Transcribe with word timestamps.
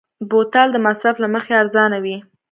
بوتل 0.29 0.67
د 0.73 0.77
مصرف 0.85 1.15
له 1.23 1.27
مخې 1.33 1.53
ارزانه 1.61 1.97
وي. 2.03 2.17